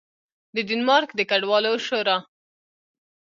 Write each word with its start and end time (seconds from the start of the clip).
د 0.55 0.57
ډنمارک 0.67 1.09
د 1.15 1.21
کډوالو 1.29 1.73
شورا 1.87 2.17